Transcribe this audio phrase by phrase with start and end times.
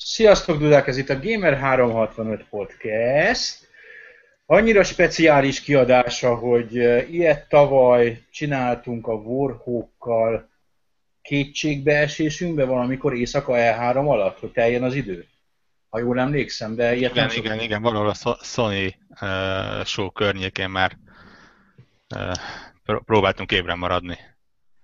[0.00, 3.68] Sziasztok, Dudák, ez itt a Gamer365 Podcast.
[4.46, 6.74] Annyira speciális kiadása, hogy
[7.12, 10.48] ilyet tavaly csináltunk a Warhawkkal
[11.22, 15.26] kétségbeesésünkbe valamikor éjszaka E3 alatt, hogy teljen az idő.
[15.88, 17.62] Ha jól emlékszem, de ilyet igen, nem igen, szoktunk.
[17.62, 20.98] igen, valahol a Sony uh, show környékén már
[22.14, 24.18] uh, próbáltunk ébren maradni.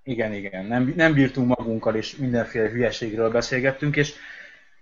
[0.03, 4.15] Igen, igen, nem, nem bírtunk magunkkal, és mindenféle hülyeségről beszélgettünk, és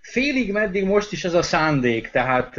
[0.02, 2.56] félig meddig most is ez a szándék, tehát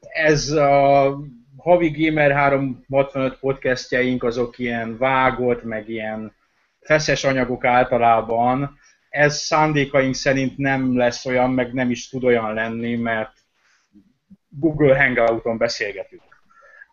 [0.00, 1.16] ez a
[1.56, 6.34] havi Gamer 365 podcastjaink azok ilyen vágott, meg ilyen
[6.80, 8.78] feszes anyagok általában.
[9.08, 13.32] Ez szándékaink szerint nem lesz olyan, meg nem is tud olyan lenni, mert
[14.48, 16.22] Google Hangouton beszélgetünk.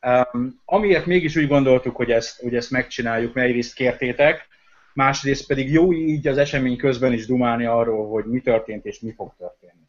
[0.01, 4.47] Um, amiért mégis úgy gondoltuk, hogy ezt, hogy ezt megcsináljuk, mert egyrészt kértétek,
[4.95, 9.11] másrészt pedig jó így az esemény közben is dumálni arról, hogy mi történt és mi
[9.11, 9.87] fog történni.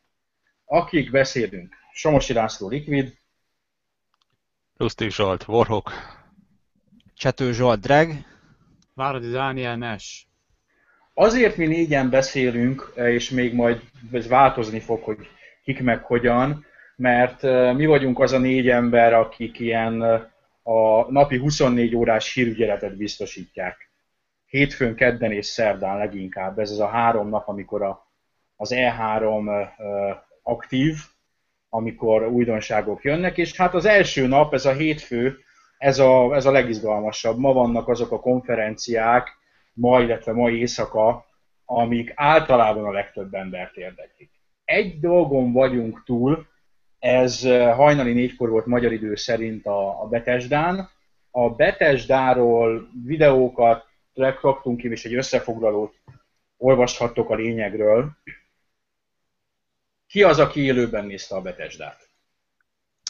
[0.65, 3.15] Akik beszélünk, Somosi László Liquid,
[4.77, 5.93] Lustig Zsolt, Warhawk,
[7.15, 8.13] Csető Zsolt Drag,
[8.95, 10.25] Váradi Dániel Nash.
[11.15, 13.83] Azért mi négyen beszélünk, és még majd
[14.13, 15.19] ez változni fog, hogy
[15.65, 16.65] kik meg hogyan,
[16.97, 17.43] mert
[17.77, 20.03] mi vagyunk az a négy ember, akik ilyen
[20.63, 23.91] a napi 24 órás hírügyeletet biztosítják.
[24.47, 26.59] Hétfőn, kedden és szerdán leginkább.
[26.59, 28.11] Ez az a három nap, amikor a,
[28.57, 29.69] az E3
[30.43, 30.97] aktív,
[31.69, 35.39] amikor újdonságok jönnek, és hát az első nap, ez a hétfő,
[35.79, 37.39] ez a, ez a legizgalmasabb.
[37.39, 39.29] Ma vannak azok a konferenciák,
[39.73, 41.27] ma, illetve mai éjszaka,
[41.65, 44.31] amik általában a legtöbb embert érdeklik.
[44.65, 46.47] Egy dolgon vagyunk túl,
[46.99, 47.43] ez
[47.75, 50.89] hajnali négykor volt magyar idő szerint a, a Betesdán.
[51.31, 53.86] A Betesdáról videókat
[54.17, 55.95] raktunk ki, és egy összefoglalót
[56.57, 58.11] olvashattok a lényegről.
[60.07, 62.07] Ki az, aki élőben nézte a Betesdát?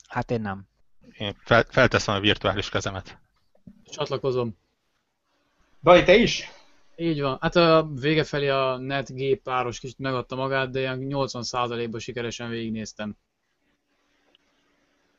[0.09, 0.69] hát én nem.
[1.19, 3.19] én fel, felteszem a virtuális kezemet.
[3.85, 4.59] Csatlakozom.
[5.83, 6.51] Dani, te is?
[6.97, 7.39] Így van.
[7.41, 13.17] Hát a vége felé a NetG páros kicsit megadta magát, de ilyen 80%-ban sikeresen végignéztem.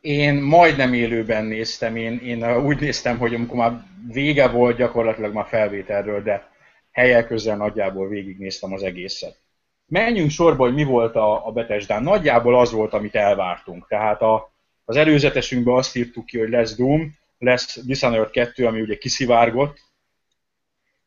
[0.07, 5.45] Én majdnem élőben néztem, én, én úgy néztem, hogy amikor már vége volt gyakorlatilag már
[5.47, 6.51] felvételről, de
[6.91, 9.39] helyek közel nagyjából végignéztem az egészet.
[9.85, 12.03] Menjünk sorba, hogy mi volt a, a Betesdán.
[12.03, 13.87] Nagyjából az volt, amit elvártunk.
[13.87, 14.51] Tehát a,
[14.85, 19.79] az előzetesünkben azt írtuk ki, hogy lesz Doom, lesz Dishonored 2, ami ugye kiszivárgott,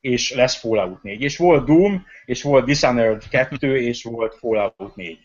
[0.00, 1.22] és lesz Fallout 4.
[1.22, 5.18] És volt Doom, és volt Dishonored 2, és volt Fallout 4.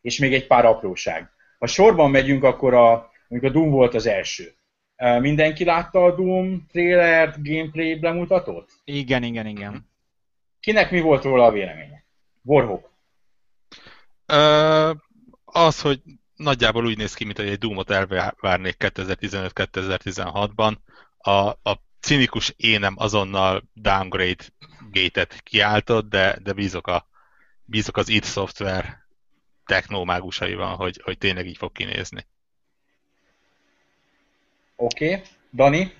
[0.00, 1.30] És még egy pár apróság.
[1.58, 4.54] Ha sorban megyünk, akkor a, mondjuk a Doom volt az első.
[5.20, 8.70] Mindenki látta a Doom trailert, gameplay bemutatót?
[8.84, 9.88] Igen, igen, igen.
[10.60, 12.04] Kinek mi volt róla a véleménye?
[12.42, 12.90] Warhawk.
[14.32, 14.96] Uh,
[15.44, 16.00] az, hogy
[16.34, 20.76] nagyjából úgy néz ki, mint hogy egy Doomot elvárnék 2015-2016-ban.
[21.18, 24.44] A, a cinikus énem azonnal downgrade
[24.90, 27.06] gate-et kiáltott, de, de bízok, a,
[27.64, 29.08] bízok az id Software
[29.64, 32.26] technomágusaiban, hogy, hogy tényleg így fog kinézni.
[34.80, 35.12] Oké.
[35.12, 35.22] Okay.
[35.52, 35.92] Dani?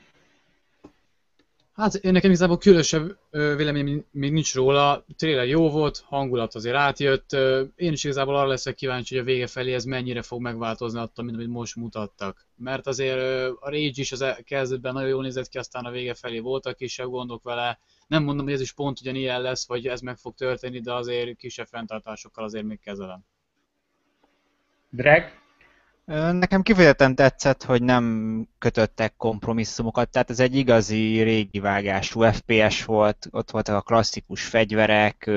[1.73, 5.05] Hát én nekem igazából különösebb ö, vélemény még nincs róla.
[5.17, 7.33] Trailer jó volt, hangulat azért átjött.
[7.77, 11.25] Én is igazából arra leszek kíváncsi, hogy a vége felé ez mennyire fog megváltozni attól,
[11.25, 12.47] mint amit most mutattak.
[12.57, 13.21] Mert azért
[13.61, 16.77] a Rage is az e- kezdetben nagyon jól nézett ki, aztán a vége felé voltak
[16.77, 17.79] kisebb gondok vele.
[18.07, 21.37] Nem mondom, hogy ez is pont ugyanilyen lesz, vagy ez meg fog történni, de azért
[21.37, 23.25] kisebb fenntartásokkal azért még kezelem.
[24.91, 25.40] Drag?
[26.33, 33.29] Nekem kifejezetten tetszett, hogy nem kötöttek kompromisszumokat, tehát ez egy igazi régi vágású FPS volt,
[33.31, 35.31] ott voltak a klasszikus fegyverek,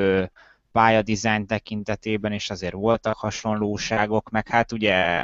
[0.71, 5.23] pályadizájn tekintetében, és azért voltak hasonlóságok, meg hát ugye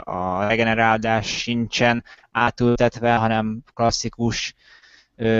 [0.00, 4.54] a regenerálás sincsen átültetve, hanem klasszikus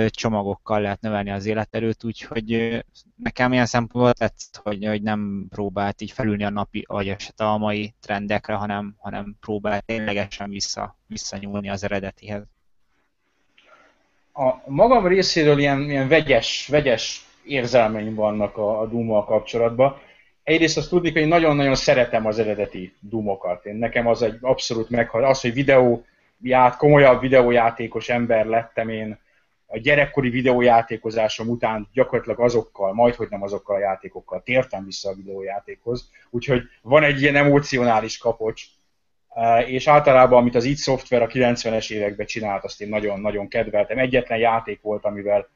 [0.09, 2.79] csomagokkal lehet növelni az életerőt, úgyhogy
[3.17, 7.59] nekem ilyen szempontból tetszett, hogy, hogy nem próbált így felülni a napi, vagy eset a
[7.59, 12.43] mai trendekre, hanem, hanem próbált ténylegesen vissza, visszanyúlni az eredetihez.
[14.33, 19.97] A magam részéről ilyen, ilyen vegyes, vegyes érzelmeim vannak a, a Doom-mal kapcsolatban.
[20.43, 23.65] Egyrészt azt tudni, hogy én nagyon-nagyon szeretem az eredeti Doomokat.
[23.65, 25.25] Én nekem az egy abszolút meghal.
[25.25, 26.05] Az, hogy videó,
[26.43, 29.19] ját, komolyabb videójátékos ember lettem én
[29.75, 35.15] a gyerekkori videójátékozásom után gyakorlatilag azokkal, majd hogy nem azokkal a játékokkal tértem vissza a
[35.15, 36.11] videójátékhoz.
[36.31, 38.65] Úgyhogy van egy ilyen emocionális kapocs,
[39.35, 43.99] Eh, és általában, amit az id Software a 90-es években csinált, azt én nagyon-nagyon kedveltem.
[43.99, 45.49] Egyetlen játék volt, amivel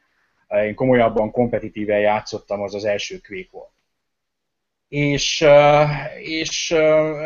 [0.47, 3.71] eh, én komolyabban, kompetitíven játszottam, az az első Quake volt.
[4.89, 5.45] és,
[6.19, 6.71] és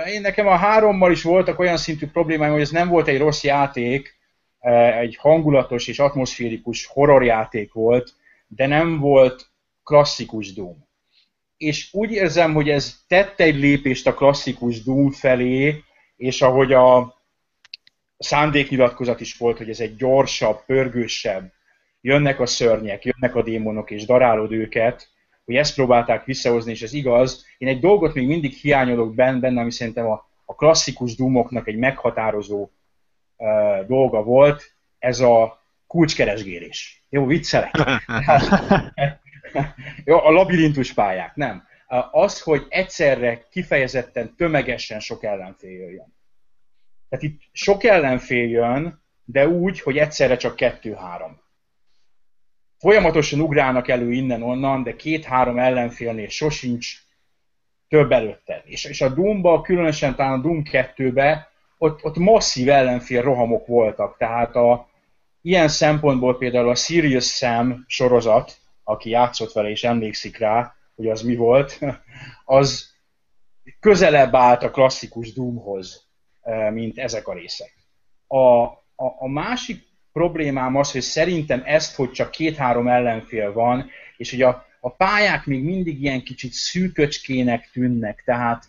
[0.07, 3.43] én nekem a hárommal is voltak olyan szintű problémáim, hogy ez nem volt egy rossz
[3.45, 4.19] játék,
[4.71, 8.13] egy hangulatos és atmoszférikus horrorjáték volt,
[8.47, 9.51] de nem volt
[9.85, 10.87] klasszikus Doom.
[11.57, 15.83] És úgy érzem, hogy ez tette egy lépést a klasszikus Doom felé,
[16.17, 17.21] és ahogy a
[18.19, 21.53] szándéknyilatkozat is volt, hogy ez egy gyorsabb, pörgősebb,
[22.01, 25.09] jönnek a szörnyek, jönnek a démonok, és darálod őket,
[25.45, 27.47] hogy ezt próbálták visszahozni, és ez igaz.
[27.59, 32.69] Én egy dolgot még mindig hiányolok benne, ami szerintem a, a klasszikus dumoknak egy meghatározó
[33.43, 37.03] uh, dolga volt, ez a kulcskeresgélés.
[37.09, 37.75] Jó, viccelek.
[40.05, 41.67] Jó, a labirintus pályák, nem.
[42.11, 46.15] Az, hogy egyszerre kifejezetten tömegesen sok ellenfél jöjjön.
[47.09, 51.41] Tehát itt sok ellenfél jön, de úgy, hogy egyszerre csak kettő-három.
[52.79, 56.97] Folyamatosan ugrálnak elő innen-onnan, de két-három ellenfélnél sosincs
[57.89, 58.63] több előtte.
[58.65, 61.52] És, és a Doom-ba, különösen talán a Doom 2-be,
[61.83, 64.17] ott, ott masszív ellenfél rohamok voltak.
[64.17, 64.89] Tehát a,
[65.41, 71.23] ilyen szempontból például a Sirius Sam sorozat, aki játszott vele és emlékszik rá, hogy az
[71.23, 71.79] mi volt,
[72.45, 72.91] az
[73.81, 76.07] közelebb állt a klasszikus Doomhoz,
[76.41, 77.73] eh, mint ezek a részek.
[78.27, 84.31] A, a, a másik problémám az, hogy szerintem ezt, hogy csak két-három ellenfél van, és
[84.31, 88.69] hogy a, a pályák még mindig ilyen kicsit szűköcskének tűnnek, tehát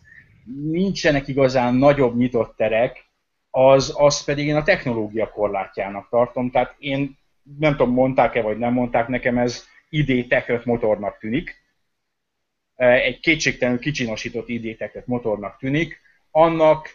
[0.72, 3.06] nincsenek igazán nagyobb nyitott terek,
[3.50, 6.52] az, az pedig én a technológia korlátjának tartom.
[6.52, 7.18] Tehát én
[7.60, 11.62] nem tudom, mondták-e vagy nem mondták, nekem ez ID Tech motornak tűnik.
[12.76, 16.02] Egy kétségtelenül kicsinosított ID Tech motornak tűnik,
[16.32, 16.90] annak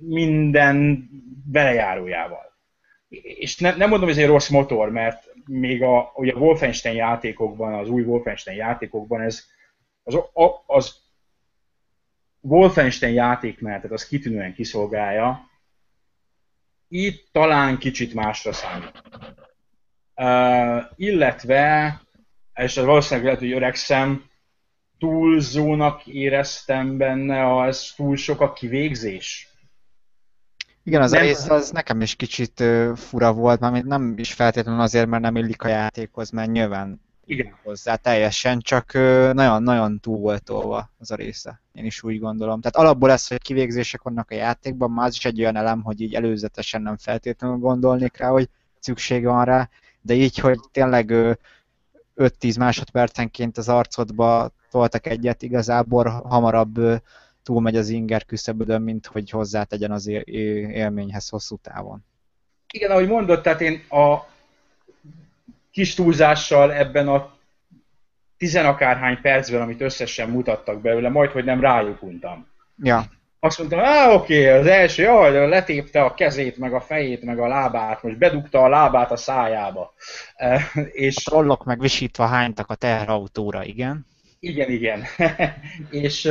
[0.00, 1.08] minden
[1.44, 2.44] belejárójával
[3.22, 6.96] és ne, nem mondom, hogy ez egy rossz motor, mert még a, ugye a Wolfenstein
[6.96, 9.44] játékokban, az új Wolfenstein játékokban ez
[10.02, 10.18] az,
[10.66, 11.02] az
[12.46, 15.50] Wolfenstein játékmenetet az kitűnően kiszolgálja,
[16.88, 19.02] itt talán kicsit másra számít.
[20.16, 22.00] Uh, illetve,
[22.54, 24.24] és az valószínűleg lehet, hogy öregszem,
[24.98, 29.48] túlzónak éreztem benne, az túl sok a kivégzés.
[30.82, 32.64] Igen, az nem, rész az nekem is kicsit
[32.94, 37.56] fura volt, mert nem is feltétlenül azért, mert nem illik a játékhoz, mert nyilván igen.
[37.62, 38.92] hozzá teljesen, csak
[39.32, 41.60] nagyon-nagyon túl volt tolva az a része.
[41.72, 42.60] Én is úgy gondolom.
[42.60, 46.00] Tehát alapból ez, hogy kivégzések vannak a játékban, már az is egy olyan elem, hogy
[46.00, 48.48] így előzetesen nem feltétlenül gondolnék rá, hogy
[48.80, 49.68] szükség van rá,
[50.00, 51.12] de így, hogy tényleg
[52.16, 57.02] 5-10 másodpercenként az arcodba toltak egyet, igazából hamarabb
[57.42, 62.04] túlmegy az inger küszöbödön, mint hogy hozzátegyen az élményhez hosszú távon.
[62.72, 64.32] Igen, ahogy mondott, tehát én a
[65.74, 67.32] kis túlzással ebben a
[68.36, 72.46] tizenakárhány percben, amit összesen mutattak belőle, majd, hogy nem rájuk untam.
[72.82, 73.04] Ja.
[73.40, 77.46] Azt mondtam, á, oké, az első, jaj, letépte a kezét, meg a fejét, meg a
[77.46, 79.94] lábát, most bedugta a lábát a szájába.
[80.36, 80.60] E,
[80.92, 81.14] és...
[81.14, 84.06] Trollok meg visítva hánytak a teherautóra, igen.
[84.40, 85.04] Igen, igen.
[85.90, 86.30] és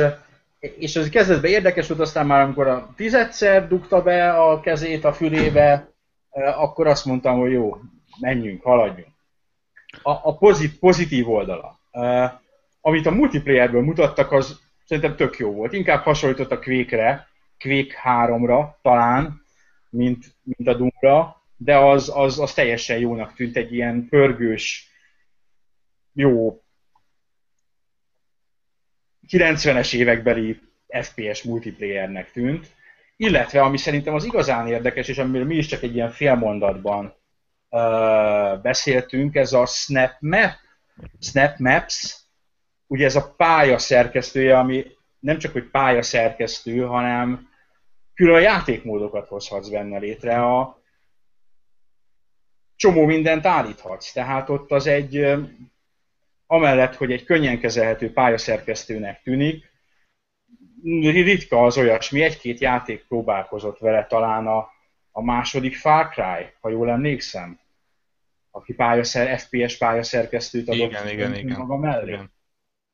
[0.78, 5.12] és ez kezdetben érdekes volt, aztán már amikor a tizedszer dugta be a kezét a
[5.12, 5.88] fülébe,
[6.30, 7.76] akkor azt mondtam, hogy jó,
[8.20, 9.13] menjünk, haladjunk.
[10.02, 11.78] A, a pozit, pozitív oldala.
[12.80, 15.72] Amit a multiplayerből mutattak, az szerintem tök jó volt.
[15.72, 19.42] Inkább hasonlított a Quake-re, Quake 3-ra talán,
[19.90, 24.88] mint, mint a Doom-ra, de az, az, az teljesen jónak tűnt, egy ilyen pörgős,
[26.12, 26.62] jó
[29.28, 32.66] 90-es évekbeli FPS multiplayernek tűnt,
[33.16, 37.14] illetve ami szerintem az igazán érdekes, és amiről mi is csak egy ilyen félmondatban
[37.74, 40.52] uh, beszéltünk, ez a Snap Map,
[41.20, 42.16] Snap Maps,
[42.86, 44.86] ugye ez a pálya szerkesztője, ami
[45.18, 47.48] nem csak hogy pálya szerkesztő, hanem
[48.14, 50.42] külön játékmódokat hozhatsz benne létre.
[50.42, 50.82] A
[52.76, 54.12] csomó mindent állíthatsz.
[54.12, 55.36] Tehát ott az egy
[56.46, 59.72] amellett, hogy egy könnyen kezelhető pályaszerkesztőnek tűnik,
[61.02, 64.68] ritka az olyasmi, egy-két játék próbálkozott vele, talán a,
[65.10, 67.58] a második Far Cry, ha jól emlékszem,
[68.56, 72.12] aki pályaszer, FPS pályaszerkesztőt adott igen, igen, igen, maga mellé.
[72.12, 72.32] Igen.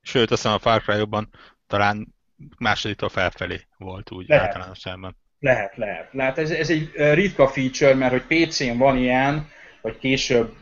[0.02, 1.28] Sőt, azt hiszem a Far Cry-ban
[1.66, 2.14] talán
[2.58, 5.16] másodiktól felfelé volt úgy lehet, általánosságban.
[5.38, 6.12] Lehet, lehet.
[6.12, 9.48] lehet ez, ez egy ritka feature, mert hogy PC-n van ilyen,
[9.80, 10.56] vagy később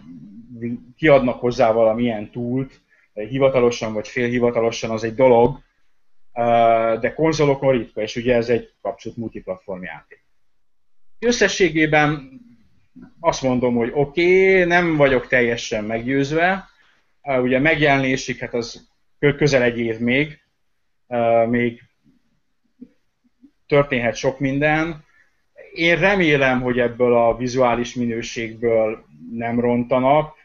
[0.96, 2.80] kiadnak hozzá valamilyen túlt,
[3.12, 5.58] hivatalosan vagy félhivatalosan, az egy dolog,
[7.00, 10.24] de konzolokon ritka, és ugye ez egy kapcsolat multiplatform játék.
[11.18, 12.40] Összességében
[13.20, 16.68] azt mondom, hogy oké, okay, nem vagyok teljesen meggyőzve,
[17.22, 18.88] ugye megjelenésig, hát az
[19.18, 20.40] közel egy év még,
[21.46, 21.82] még
[23.66, 25.04] történhet sok minden.
[25.72, 30.36] Én remélem, hogy ebből a vizuális minőségből nem rontanak,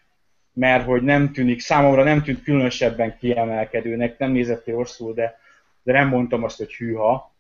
[0.54, 5.40] mert hogy nem tűnik, számomra nem tűnt különösebben kiemelkedőnek, nem nézett ki rosszul, de,
[5.84, 7.32] de nem mondtam azt, hogy hűha.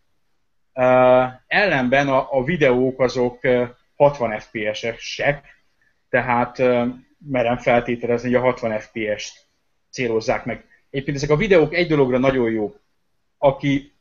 [0.73, 0.83] Uh,
[1.47, 3.39] ellenben a, a videók azok
[3.95, 5.45] 60 FPS-esek,
[6.09, 6.57] tehát
[7.17, 9.45] merem feltételezni, hogy a 60 FPS-t
[9.89, 10.65] célozzák meg.
[10.89, 12.79] Egyébként ezek a videók egy dologra nagyon jók.
[13.37, 13.93] Aki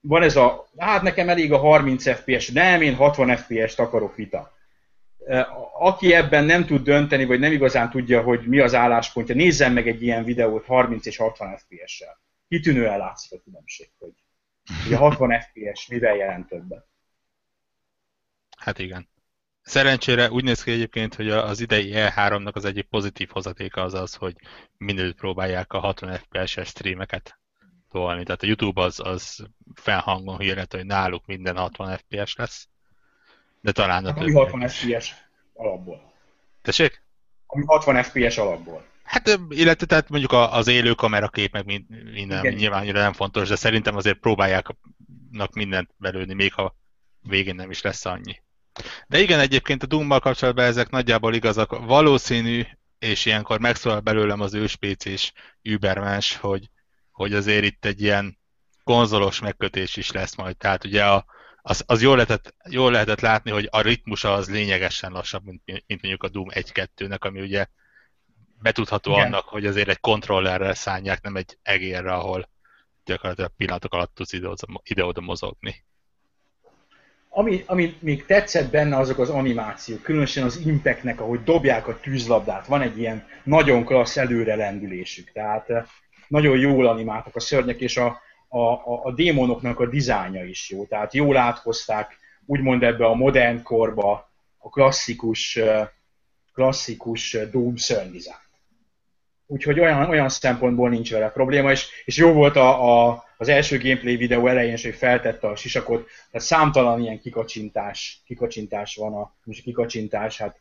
[0.00, 4.52] van ez a, hát nekem elég a 30 FPS, nem, én 60 FPS-t akarok vita.
[5.78, 9.88] Aki ebben nem tud dönteni, vagy nem igazán tudja, hogy mi az álláspontja, nézzen meg
[9.88, 12.20] egy ilyen videót 30 és 60 FPS-sel.
[12.48, 14.12] Kitűnően látszik a különbség, hogy
[14.92, 16.86] a 60 FPS mivel jelent többet.
[18.62, 19.08] Hát igen.
[19.62, 24.14] Szerencsére úgy néz ki egyébként, hogy az idei E3-nak az egyik pozitív hozatéka az az,
[24.14, 24.36] hogy
[24.76, 27.38] mindenütt próbálják a 60 FPS-es streameket
[27.90, 28.24] tolni.
[28.24, 32.68] Tehát a YouTube az, az felhangon hirdet, hogy náluk minden 60 FPS lesz.
[33.60, 35.14] De talán a Ami 60 FPS
[35.54, 36.12] alapból.
[36.62, 37.02] Tessék?
[37.46, 38.84] Ami 60 FPS alapból.
[39.02, 42.54] Hát, illetve tehát mondjuk az élő kamerakép, meg minden, Igen.
[42.54, 44.66] nyilván nem fontos, de szerintem azért próbálják
[45.52, 46.76] mindent belőni, még ha
[47.22, 48.40] végén nem is lesz annyi.
[49.12, 51.86] De igen, egyébként a Doom-mal kapcsolatban ezek nagyjából igazak.
[51.86, 52.62] Valószínű,
[52.98, 56.70] és ilyenkor megszólal belőlem az őspécés Übermens, hogy,
[57.10, 58.38] hogy azért itt egy ilyen
[58.84, 60.56] konzolos megkötés is lesz majd.
[60.56, 61.24] Tehát ugye a,
[61.62, 66.02] az, az jól, lehetett, jól lehetett látni, hogy a ritmusa az lényegesen lassabb, mint, mint
[66.02, 67.66] mondjuk a Doom 1-2-nek, ami ugye
[68.62, 69.26] betudható Igen.
[69.26, 72.48] annak, hogy azért egy kontrollerrel szállják, nem egy egérre, ahol
[73.04, 74.32] gyakorlatilag pillanatok alatt tudsz
[74.82, 75.84] ide-oda mozogni.
[77.34, 82.66] Ami, ami még tetszett benne, azok az animációk, különösen az impeknek, ahogy dobják a tűzlabdát,
[82.66, 85.84] van egy ilyen nagyon klassz előrelendülésük, tehát eh,
[86.28, 90.84] nagyon jól animáltak a szörnyek, és a, a, a, a démonoknak a dizájnja is jó,
[90.84, 95.88] tehát jól áthozták úgymond ebbe a modern korba a klasszikus, eh,
[96.54, 98.40] klasszikus eh, Doom szörnydizájn.
[99.46, 103.78] Úgyhogy olyan, olyan szempontból nincs vele probléma, és, és jó volt a, a, az első
[103.78, 109.62] gameplay videó elején, hogy feltette a sisakot, tehát számtalan ilyen kikacsintás, kikacsintás van, a, most
[109.62, 110.60] kikacsintás, hát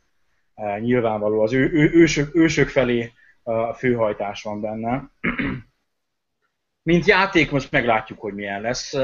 [0.55, 3.11] e, nyilvánvaló, az ő, ő, ősök, ősök felé
[3.43, 5.09] a főhajtás van benne.
[6.89, 8.97] Mint játék most meglátjuk, hogy milyen lesz.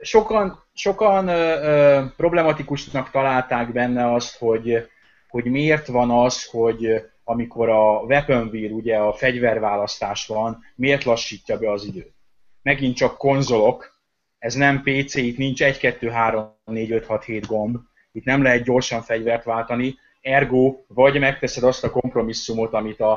[0.00, 4.88] Sokan, sokan ö, ö, problematikusnak találták benne azt, hogy,
[5.28, 11.58] hogy miért van az, hogy amikor a weapon wheel, ugye a fegyverválasztás van, miért lassítja
[11.58, 12.16] be az időt?
[12.62, 14.00] Megint csak konzolok,
[14.38, 17.76] ez nem PC, itt nincs 1, 2, 3, 4, 5, 6, 7 gomb,
[18.12, 23.12] itt nem lehet gyorsan fegyvert váltani, ergo vagy megteszed azt a kompromisszumot, amit a,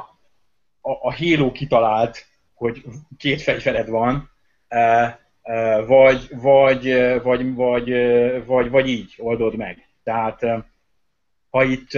[0.81, 2.83] a, a Halo kitalált, hogy
[3.17, 4.29] két fegyvered van,
[5.85, 6.93] vagy, vagy,
[7.23, 7.89] vagy, vagy,
[8.45, 9.87] vagy, vagy így oldod meg.
[10.03, 10.41] Tehát
[11.49, 11.93] ha itt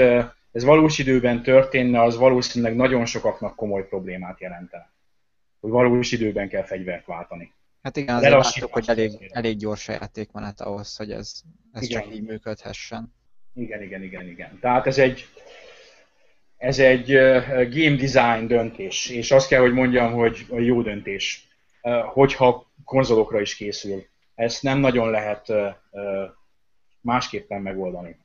[0.51, 4.92] ez valós időben történne, az valószínűleg nagyon sokaknak komoly problémát jelentene.
[5.63, 7.53] Hogy valós időben kell fegyvert váltani.
[7.81, 11.41] Hát igen, azért láttuk, hogy elég, elég gyors a játékmenet ahhoz, hogy ez,
[11.71, 12.01] ez igen.
[12.01, 13.13] csak így működhessen.
[13.53, 14.59] Igen, igen, igen, igen.
[14.59, 15.25] Tehát ez egy,
[16.57, 17.11] ez egy
[17.69, 21.47] game design döntés, és azt kell, hogy mondjam, hogy a jó döntés,
[22.13, 24.05] hogyha konzolokra is készül.
[24.35, 25.53] Ezt nem nagyon lehet
[27.01, 28.15] másképpen megoldani.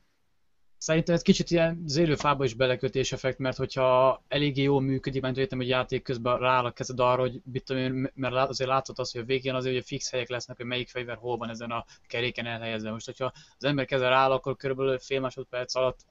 [0.78, 5.58] Szerintem ez kicsit ilyen zérőfába is belekötés effekt, mert hogyha eléggé jól működik, mert értem,
[5.58, 9.20] hogy játék közben rááll a kezed arra, hogy mit én, mert azért látszott az, hogy
[9.20, 12.46] a végén azért hogy fix helyek lesznek, hogy melyik fegyver hol van ezen a keréken
[12.46, 12.90] elhelyezve.
[12.90, 16.06] Most, hogyha az ember keze rááll, akkor körülbelül fél másodperc alatt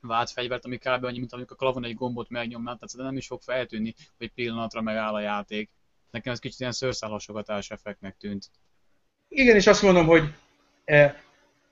[0.00, 1.04] vált fegyvert, ami kb.
[1.04, 4.82] annyi, mint amikor a klavon egy gombot megnyomnál, tehát nem is fog feltűnni, hogy pillanatra
[4.82, 5.70] megáll a játék.
[6.10, 8.50] Nekem ez kicsit ilyen szőrszálasogatás effektnek tűnt.
[9.28, 10.34] Igen, és azt mondom, hogy
[10.84, 11.14] eh,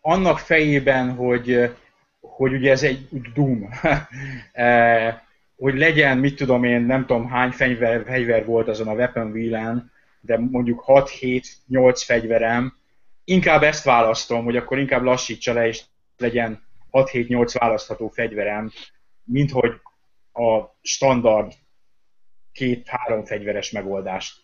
[0.01, 1.75] annak fejében, hogy eh,
[2.21, 3.69] hogy ugye ez egy Doom,
[4.53, 9.31] e, hogy legyen, mit tudom én, nem tudom hány fegyver, fegyver volt azon a Weapon
[9.31, 12.77] Wheel-en, de mondjuk 6-7-8 fegyverem,
[13.25, 15.83] inkább ezt választom, hogy akkor inkább lassítsa le, és
[16.17, 16.62] legyen
[16.93, 18.73] 6-7-8 választható fegyverem,
[19.25, 19.73] mint hogy
[20.33, 21.53] a standard
[22.53, 24.41] két-három fegyveres megoldást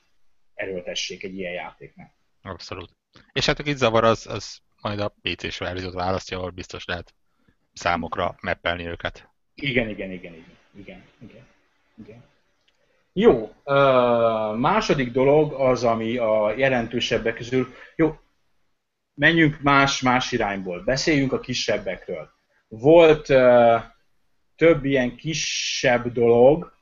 [0.54, 2.11] erőltessék egy ilyen játéknak.
[2.42, 2.90] Abszolút.
[3.33, 7.14] És hát itt zavar az, az majd a PC-s verziót választja, ahol biztos lehet
[7.76, 9.28] számokra meppelni őket.
[9.54, 11.47] Igen, igen, igen, igen, igen, igen.
[12.04, 12.25] igen.
[13.12, 13.52] Jó,
[14.56, 18.18] második dolog az, ami a jelentősebbek közül, jó,
[19.14, 22.30] menjünk más-más irányból, beszéljünk a kisebbekről.
[22.68, 23.26] Volt
[24.56, 26.75] több ilyen kisebb dolog,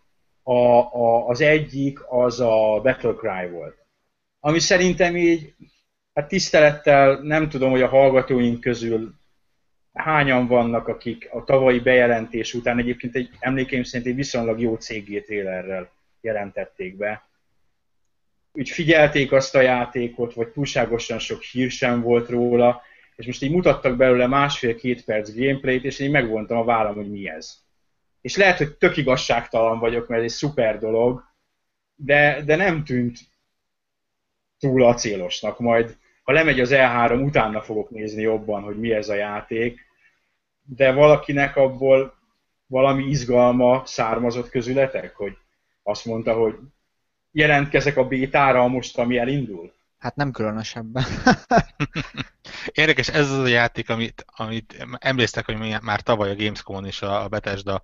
[0.43, 3.77] A, a, az egyik az a Battlecry volt.
[4.41, 5.55] Ami szerintem így,
[6.15, 9.15] hát tisztelettel nem tudom, hogy a hallgatóink közül
[9.95, 15.23] hányan vannak, akik a tavalyi bejelentés után egyébként egy emlékeim szerint egy viszonylag jó CG
[15.25, 17.29] trailerrel jelentették be.
[18.53, 22.83] Úgy figyelték azt a játékot, vagy túlságosan sok hír sem volt róla,
[23.17, 27.29] és most így mutattak belőle másfél-két perc gameplayt, és én megvontam a vállam, hogy mi
[27.29, 27.63] ez.
[28.21, 31.25] És lehet, hogy tök igazságtalan vagyok, mert ez egy szuper dolog,
[31.95, 33.19] de, de nem tűnt
[34.59, 35.59] túl acélosnak.
[35.59, 39.81] Majd, ha lemegy az E3, utána fogok nézni jobban, hogy mi ez a játék,
[40.63, 42.15] de valakinek abból
[42.67, 45.37] valami izgalma származott közületek, hogy
[45.83, 46.55] azt mondta, hogy
[47.31, 49.73] jelentkezek a bétára most, ami elindul?
[49.99, 51.05] Hát nem különösebben.
[52.73, 57.29] Érdekes, ez az a játék, amit, amit emlékeztek, hogy már tavaly a Gamescom-on is a
[57.29, 57.83] Bethesda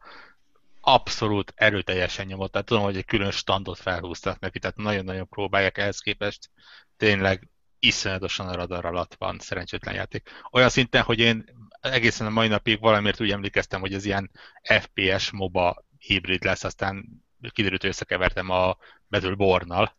[0.81, 2.53] abszolút erőteljesen nyomott.
[2.53, 6.51] Tehát tudom, hogy egy külön standot felhúztak neki, tehát nagyon-nagyon próbálják ehhez képest.
[6.97, 7.50] Tényleg
[7.81, 10.31] iszonyatosan a radar alatt van szerencsétlen játék.
[10.51, 11.45] Olyan szinten, hogy én
[11.81, 14.31] egészen a mai napig valamiért úgy emlékeztem, hogy ez ilyen
[14.63, 18.77] FPS MOBA hibrid lesz, aztán kiderült, hogy összekevertem a
[19.09, 19.97] Battleborn-nal,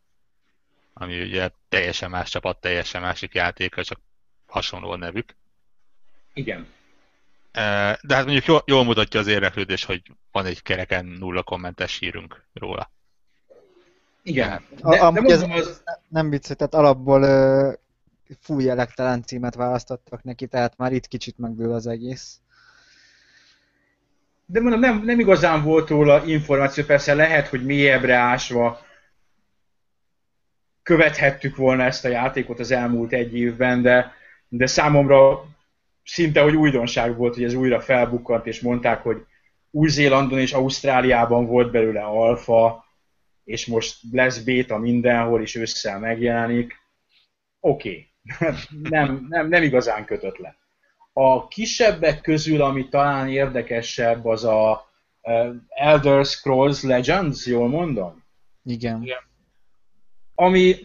[0.93, 3.99] ami ugye teljesen más csapat, teljesen másik játék, csak
[4.45, 5.35] hasonló a nevük.
[6.33, 6.67] Igen.
[8.01, 12.45] De hát mondjuk jól, jól mutatja az érdeklődés, hogy van egy kereken nulla kommentes hírünk
[12.53, 12.91] róla.
[14.23, 14.61] Igen.
[14.83, 15.83] De, de mondom, ez az...
[16.07, 17.73] nem vicc, tehát alapból uh,
[18.39, 22.39] fúj elektelen címet választottak neki, tehát már itt kicsit megből az egész.
[24.45, 28.79] De mondom, nem, nem igazán volt róla információ, persze lehet, hogy mélyebbre ásva
[30.83, 34.13] követhettük volna ezt a játékot az elmúlt egy évben, de,
[34.47, 35.45] de számomra
[36.03, 39.25] szinte, hogy újdonság volt, hogy ez újra felbukkant, és mondták, hogy
[39.71, 42.85] Új-Zélandon és Ausztráliában volt belőle alfa,
[43.51, 46.73] és most lesz béta mindenhol, és ősszel megjelenik.
[47.59, 48.55] Oké, okay.
[48.89, 50.55] nem, nem, nem igazán kötött le.
[51.13, 54.89] A kisebbek közül, ami talán érdekesebb, az a
[55.67, 58.23] Elder Scrolls Legends, jól mondom?
[58.63, 59.01] Igen.
[59.01, 59.19] Igen.
[60.35, 60.75] Ami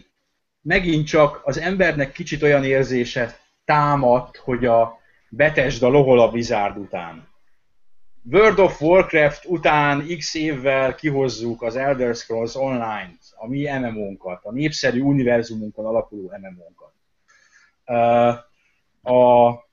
[0.61, 7.26] megint csak az embernek kicsit olyan érzése támadt, hogy a Bethesda lohol a Blizzard után.
[8.31, 14.51] World of Warcraft után x évvel kihozzuk az Elder Scrolls Online-t, a mi MMO-nkat, a
[14.51, 16.93] népszerű univerzumunkon alapuló MMO-nkat.
[19.01, 19.65] A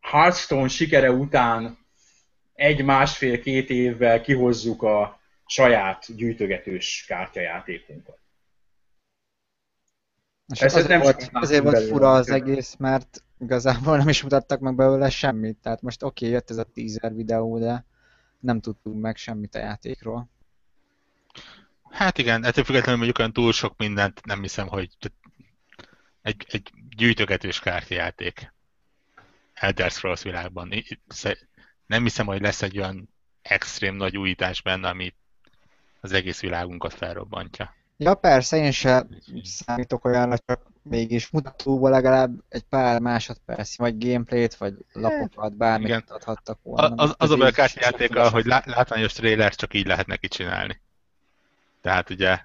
[0.00, 1.78] Hearthstone sikere után
[2.54, 8.18] egy, másfél, két évvel kihozzuk a saját gyűjtögetős kártyajátékunkat.
[10.50, 14.74] És ez nem volt, azért volt fura az egész, mert igazából nem is mutattak meg
[14.74, 15.56] belőle semmit.
[15.62, 17.84] Tehát most oké, okay, jött ez a teaser videó, de
[18.40, 20.28] nem tudtunk meg semmit a játékról.
[21.90, 24.96] Hát igen, ettől függetlenül mondjuk olyan túl sok mindent nem hiszem, hogy
[26.22, 28.52] egy, egy gyűjtögetős kártyajáték
[29.54, 30.72] Elder Scrolls világban.
[31.86, 33.08] Nem hiszem, hogy lesz egy olyan
[33.42, 35.14] extrém nagy újítás benne, ami
[36.00, 37.74] az egész világunkat felrobbantja.
[38.02, 39.08] Ja persze, én sem
[39.42, 46.04] számítok olyanra, csak mégis mutatóból legalább egy pár másodperc, vagy gameplayt, vagy lapokat, bármit Igen.
[46.08, 46.94] adhattak volna.
[46.94, 47.52] Az, az, az a baj
[48.14, 50.80] a hogy látványos trailer csak így lehet neki csinálni.
[51.80, 52.38] Tehát ugye,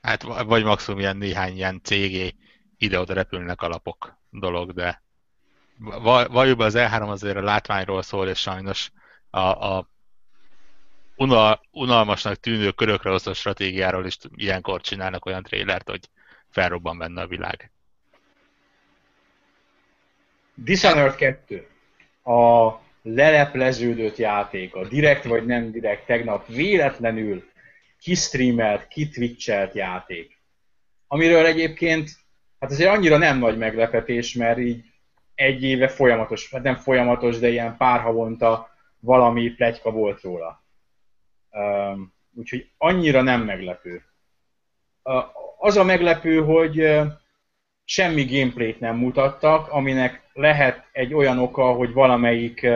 [0.00, 2.34] hát vagy maximum ilyen néhány ilyen CG
[2.78, 5.02] ide-oda repülnek alapok dolog, de
[6.28, 8.90] valójában az E3 azért a látványról szól, és sajnos
[9.30, 9.88] a, a
[11.16, 16.08] unal, unalmasnak tűnő körökre osztott stratégiáról is ilyenkor csinálnak olyan trélert, hogy
[16.50, 17.72] felrobban benne a világ.
[20.54, 21.66] Dishonored 2.
[22.24, 22.72] A
[23.02, 27.50] lelepleződött játék, a direkt vagy nem direkt, tegnap véletlenül
[28.00, 30.38] kistreamelt, kitwitchelt játék.
[31.06, 32.10] Amiről egyébként,
[32.60, 34.84] hát azért annyira nem nagy meglepetés, mert így
[35.34, 38.68] egy éve folyamatos, hát nem folyamatos, de ilyen pár havonta
[39.00, 40.63] valami plegyka volt róla.
[42.34, 44.02] Úgyhogy annyira nem meglepő.
[45.58, 47.00] Az a meglepő, hogy
[47.84, 52.66] semmi gameplayt nem mutattak, aminek lehet egy olyan oka, hogy valamelyik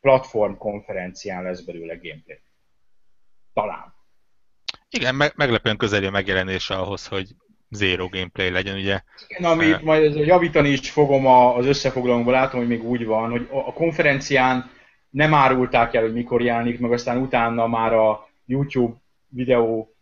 [0.00, 2.40] platform konferencián lesz belőle gameplay.
[3.52, 3.94] Talán.
[4.90, 7.28] Igen, me- meglepően közeli a megjelenése ahhoz, hogy
[7.68, 9.00] zero gameplay legyen, ugye.
[9.28, 13.72] Igen, amit majd javítani is fogom az összefoglalónkból, látom, hogy még úgy van, hogy a
[13.72, 14.70] konferencián
[15.10, 18.96] nem árulták el, hogy mikor jelenik, meg aztán utána már a YouTube
[19.28, 19.94] videó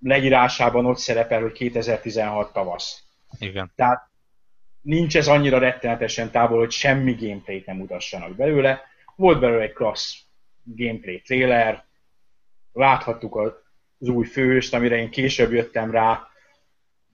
[0.00, 3.02] leírásában ott szerepel, hogy 2016 tavasz.
[3.38, 3.72] Igen.
[3.76, 4.08] Tehát
[4.80, 8.82] nincs ez annyira rettenetesen távol, hogy semmi gameplayt nem mutassanak belőle.
[9.16, 10.16] Volt belőle egy klassz
[10.64, 11.84] gameplay trailer,
[12.72, 16.28] láthattuk az új főst, amire én később jöttem rá,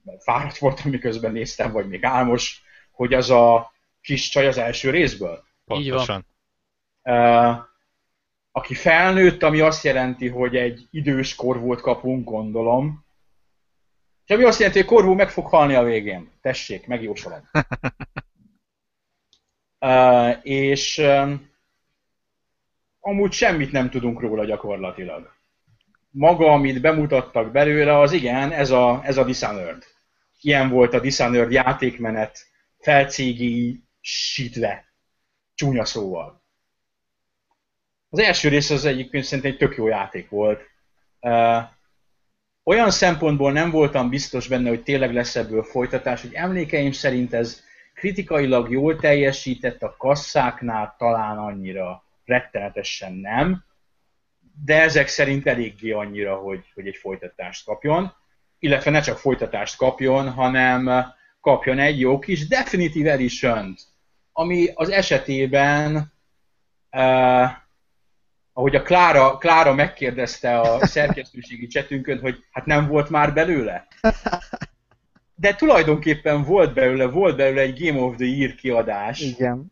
[0.03, 4.89] mert fáradt voltam, miközben néztem, vagy még álmos, hogy az a kis csaj az első
[4.89, 5.43] részből.
[5.65, 6.25] Pontosan.
[8.51, 13.05] Aki felnőtt, ami azt jelenti, hogy egy idős korvót kapunk, gondolom.
[14.25, 16.31] És ami azt jelenti, hogy korvó meg fog halni a végén.
[16.41, 17.49] Tessék, megjósolom.
[19.79, 21.49] uh, és um,
[22.99, 25.35] amúgy semmit nem tudunk róla gyakorlatilag.
[26.09, 29.83] Maga, amit bemutattak belőle, az igen, ez a, ez a Dishonored.
[30.41, 32.37] Ilyen volt a Dishonored játékmenet,
[32.77, 34.85] felcégi sítve,
[35.53, 36.36] csúnya szóval.
[38.09, 40.61] Az első rész az egyébként szerintem egy tök jó játék volt.
[41.21, 41.63] Uh,
[42.63, 47.63] olyan szempontból nem voltam biztos benne, hogy tényleg lesz ebből folytatás, hogy emlékeim szerint ez
[47.93, 53.63] kritikailag jól teljesített, a kasszáknál talán annyira rettenetesen nem,
[54.65, 58.13] de ezek szerint eléggé annyira, hogy, hogy egy folytatást kapjon.
[58.59, 61.05] Illetve ne csak folytatást kapjon, hanem
[61.41, 63.75] kapjon egy jó kis Definitive edition
[64.39, 66.13] ami az esetében
[66.91, 67.49] uh,
[68.57, 73.87] ahogy a Klára, Klára megkérdezte a szerkesztőségi csetünkön, hogy hát nem volt már belőle.
[75.35, 79.21] De tulajdonképpen volt belőle, volt belőle egy Game of the Year kiadás.
[79.21, 79.71] Igen.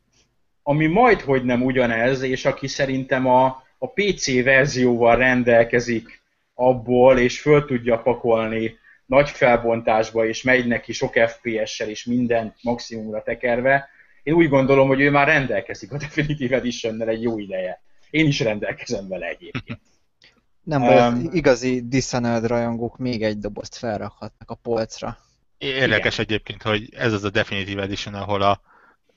[0.63, 3.45] Ami majd hogy nem ugyanez, és aki szerintem a,
[3.77, 6.21] a PC verzióval rendelkezik
[6.53, 13.23] abból, és föl tudja pakolni nagy felbontásba, és megy neki sok FPS-sel, és mindent maximumra
[13.23, 13.89] tekerve,
[14.23, 17.83] én úgy gondolom, hogy ő már rendelkezik a Definitive edition egy jó ideje.
[18.15, 19.79] Én is rendelkezem vele egyébként.
[20.63, 25.17] Nem, um, igazi Dishonored rajongók még egy dobozt felrakhatnak a polcra.
[25.57, 26.25] Érdekes Igen.
[26.25, 28.61] egyébként, hogy ez az a Definitive Edition, ahol a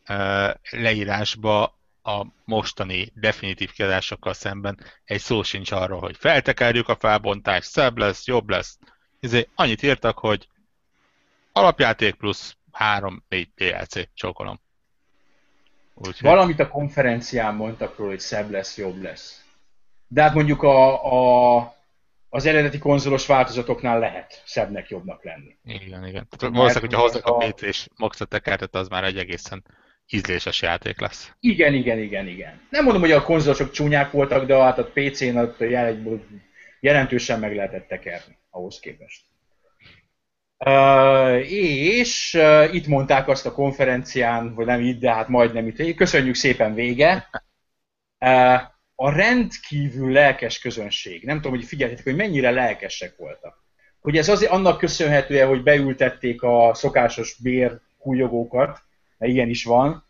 [0.09, 7.71] uh, leírásba a mostani definitív kiadásokkal szemben egy szó sincs arról, hogy feltekerjük a felbontást,
[7.71, 8.79] szebb lesz, jobb lesz.
[9.21, 10.49] Ezért annyit írtak, hogy
[11.53, 14.61] alapjáték plusz 3-4 DLC, csókolom.
[15.99, 16.31] Úgyhogy...
[16.31, 19.45] Valamit a konferencián mondtak róla, hogy szebb lesz, jobb lesz.
[20.07, 21.05] De hát mondjuk a,
[21.57, 21.77] a,
[22.29, 25.57] az eredeti konzolos változatoknál lehet szebbnek, jobbnak lenni.
[25.65, 26.29] Igen, igen.
[26.29, 29.65] Tehát valószínűleg, hogyha hozzak a, a PC és Moxa tekertet, az már egy egészen
[30.11, 31.33] ízléses játék lesz.
[31.41, 32.61] Igen, igen, igen, igen.
[32.71, 35.39] Nem mondom, hogy a konzolosok csúnyák voltak, de hát a PC-n
[36.81, 39.23] jelentősen meg lehetett tekerni ahhoz képest.
[41.45, 45.95] És uh, itt mondták azt a konferencián, vagy nem itt, de hát majdnem itt.
[45.95, 47.31] Köszönjük szépen, vége.
[48.21, 48.61] Uh,
[48.95, 53.65] a rendkívül lelkes közönség, nem tudom, hogy figyeljetek, hogy mennyire lelkesek voltak.
[54.01, 58.83] Hogy ez azért annak köszönhetően, hogy beültették a szokásos bér hújogókat,
[59.19, 60.05] mert ilyen is van,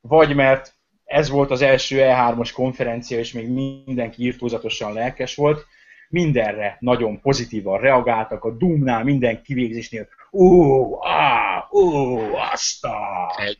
[0.00, 5.66] vagy mert ez volt az első E3-os konferencia, és még mindenki írtózatosan lelkes volt,
[6.10, 12.96] mindenre nagyon pozitívan reagáltak, a Doomnál minden kivégzésnél, ó, á, ó, azt a...
[13.36, 13.58] Egy,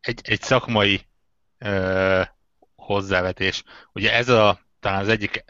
[0.00, 1.00] egy, egy szakmai
[1.58, 2.22] ö,
[2.76, 3.64] hozzávetés.
[3.92, 5.44] Ugye ez a, talán az egyik,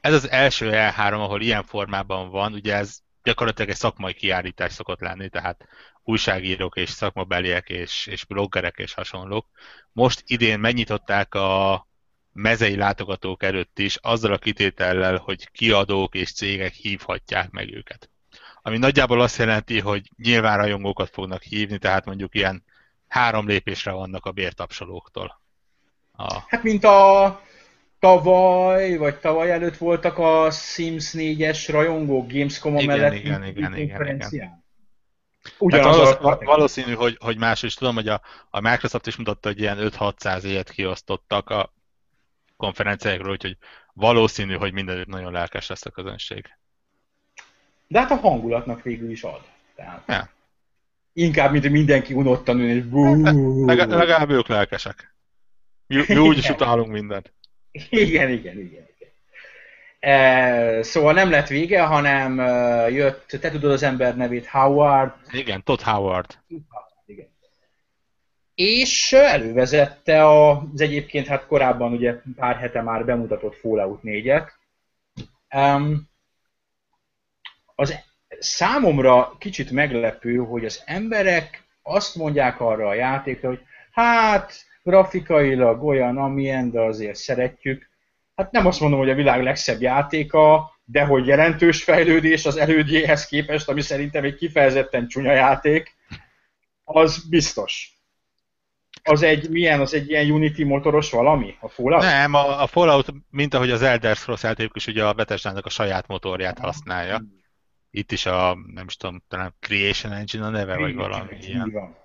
[0.00, 5.00] ez az első E3, ahol ilyen formában van, ugye ez gyakorlatilag egy szakmai kiállítás szokott
[5.00, 5.66] lenni, tehát
[6.02, 9.46] újságírók és szakmabeliek és, és bloggerek és hasonlók.
[9.92, 11.85] Most idén megnyitották a
[12.36, 18.10] mezei látogatók előtt is, azzal a kitétellel, hogy kiadók és cégek hívhatják meg őket.
[18.62, 22.64] Ami nagyjából azt jelenti, hogy nyilván rajongókat fognak hívni, tehát mondjuk ilyen
[23.08, 25.40] három lépésre vannak a bértapsolóktól.
[26.12, 26.38] A...
[26.46, 27.40] Hát mint a
[27.98, 34.06] tavaly, vagy tavaly előtt voltak a Sims 4-es rajongók Gamescom-a igen, mellett igen, igen, igen,
[34.30, 34.64] igen.
[35.58, 38.20] Ugyanaz hát valószínű, valószínű, hogy, hogy más is tudom, hogy a,
[38.50, 41.74] a Microsoft is mutatta, hogy ilyen 5-600 ilyet kiosztottak a
[42.56, 43.56] konferenciákról, úgyhogy
[43.92, 46.44] valószínű, hogy mindenütt nagyon lelkes lesz a közönség.
[47.86, 49.40] De hát a hangulatnak végül is ad.
[49.74, 50.28] Tehát ja.
[51.12, 52.84] Inkább, mint mindenki unottan ül, és
[53.66, 55.14] Leg, legalább ők lelkesek.
[55.86, 57.32] Mi, mi úgyis utálunk mindent.
[57.70, 58.58] Igen, igen, igen.
[58.58, 58.84] igen.
[59.98, 65.12] E, szóval nem lett vége, hanem uh, jött, te tudod az ember nevét, Howard.
[65.30, 66.38] Igen, Todd Howard
[68.56, 74.48] és elővezette az egyébként hát korábban ugye pár hete már bemutatott Fallout 4-et.
[75.54, 76.08] Um,
[77.74, 77.94] az
[78.38, 83.60] számomra kicsit meglepő, hogy az emberek azt mondják arra a játékra, hogy
[83.92, 87.90] hát grafikailag olyan, amilyen, de azért szeretjük.
[88.34, 93.26] Hát nem azt mondom, hogy a világ legszebb játéka, de hogy jelentős fejlődés az elődjéhez
[93.26, 95.94] képest, ami szerintem egy kifejezetten csúnya játék,
[96.84, 97.95] az biztos.
[99.06, 101.56] Az egy, milyen, az egy ilyen Unity motoros valami?
[101.60, 102.02] A Fallout?
[102.02, 105.68] Nem, a, a Fallout, mint ahogy az Elder Scrolls játék is ugye a bethesda a
[105.68, 107.22] saját motorját használja.
[107.90, 111.70] Itt is a, nem is tudom, talán Creation Engine a neve, vagy valami ilyen.
[111.70, 111.96] Van.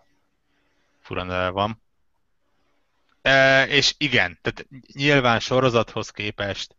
[0.99, 1.81] Fura neve van.
[3.21, 6.75] E, és igen, tehát nyilván sorozathoz képest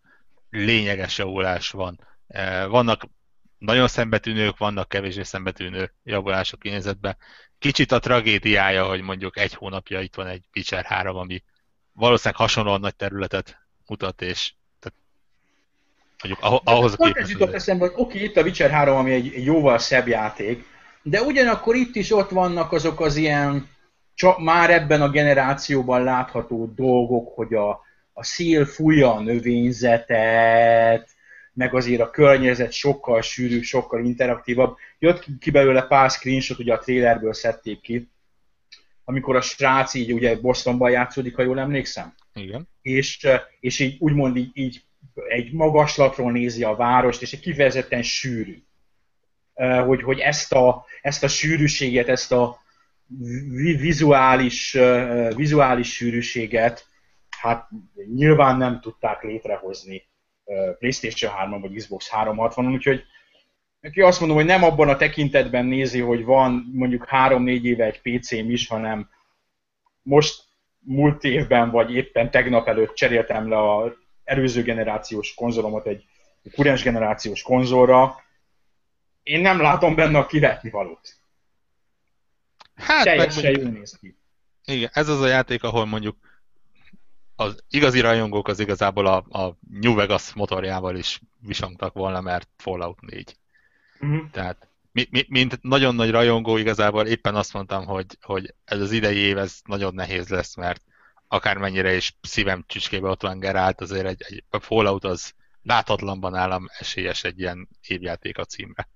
[0.50, 2.00] lényeges javulás van.
[2.26, 3.04] E, vannak
[3.62, 7.16] nagyon szembetűnők, vannak kevésbé szembetűnő javulások kinézetben.
[7.58, 11.42] Kicsit a tragédiája, hogy mondjuk egy hónapja itt van egy Witcher 3, ami
[11.92, 14.98] valószínűleg hasonlóan nagy területet mutat, és tehát,
[16.22, 17.24] mondjuk ahhoz a képest...
[17.24, 20.64] Ez jutott eszembe, hogy oké, itt a Witcher 3, ami egy, egy jóval szebb játék,
[21.02, 23.70] de ugyanakkor itt is ott vannak azok az ilyen
[24.14, 27.80] csak már ebben a generációban látható dolgok, hogy a,
[28.12, 31.11] a szél fújja a növényzetet,
[31.54, 34.76] meg azért a környezet sokkal sűrűbb, sokkal interaktívabb.
[34.98, 38.10] Jött ki belőle pár screenshot, ugye a trailerből szedték ki,
[39.04, 42.14] amikor a srác így ugye Bostonban játszódik, ha jól emlékszem.
[42.34, 42.68] Igen.
[42.82, 43.26] És,
[43.60, 44.82] és így úgymond így, így
[45.28, 48.62] egy magaslatról nézi a várost, és egy kifejezetten sűrű.
[49.84, 52.60] Hogy, hogy ezt, a, ezt a sűrűséget, ezt a
[53.76, 54.76] vizuális,
[55.36, 56.86] vizuális sűrűséget
[57.42, 57.68] hát
[58.14, 60.10] nyilván nem tudták létrehozni
[60.78, 63.04] PlayStation 3 vagy Xbox 360-on, úgyhogy
[63.80, 68.00] neki azt mondom, hogy nem abban a tekintetben nézi, hogy van mondjuk 3-4 éve egy
[68.00, 69.10] PC-m is, hanem
[70.02, 70.44] most
[70.78, 76.04] múlt évben, vagy éppen tegnap előtt cseréltem le a előző generációs konzolomat egy
[76.54, 78.16] kurens generációs konzolra.
[79.22, 81.14] Én nem látom benne a kivetni valót.
[82.74, 84.16] Hát, Teljesen jól néz ki.
[84.64, 86.16] Igen, ez az a játék, ahol mondjuk
[87.42, 93.00] az igazi rajongók az igazából a, a New Vegas motorjával is visongtak volna, mert Fallout
[93.00, 93.36] 4.
[94.00, 94.16] Uh-huh.
[94.16, 94.26] Mhm.
[94.30, 98.92] Tehát mi, mi, mint nagyon nagy rajongó igazából éppen azt mondtam, hogy, hogy ez az
[98.92, 100.82] idei év ez nagyon nehéz lesz, mert
[101.28, 106.66] akármennyire is szívem csücskébe ott van Gerált, azért egy, egy a Fallout az láthatlanban állam
[106.78, 108.88] esélyes egy ilyen évjáték a címre.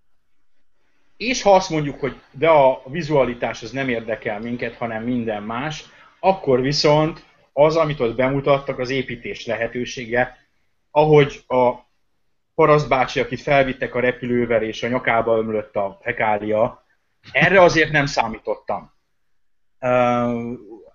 [1.17, 5.85] És ha azt mondjuk, hogy de a vizualitás az nem érdekel minket, hanem minden más,
[6.21, 7.25] akkor viszont
[7.59, 10.37] az, amit ott bemutattak, az építés lehetősége,
[10.91, 11.73] ahogy a
[12.55, 16.85] paraszt bácsi, akit felvittek a repülővel, és a nyakába ömlött a fekália,
[17.33, 18.93] erre azért nem számítottam.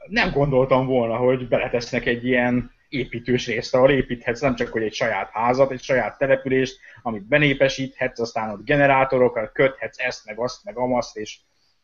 [0.07, 4.93] Nem gondoltam volna, hogy beletesznek egy ilyen építős részt, ahol építhetsz nem csak hogy egy
[4.93, 10.77] saját házat, egy saját települést, amit benépesíthetsz, aztán ott generátorokkal köthetsz ezt, meg azt, meg
[10.77, 11.39] amaszt, és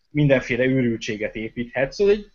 [0.09, 1.99] mindenféle őrültséget építhetsz.
[1.99, 2.31] Ez egy